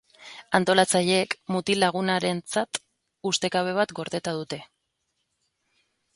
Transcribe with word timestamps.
Antolatzaileek 0.59 1.35
mutil-lagunarentzat 1.55 2.81
ustekabe 3.33 3.77
bat 3.83 3.95
gordeta 4.01 4.35
dute. 4.41 4.61